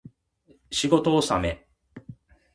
[0.71, 1.67] 仕事納め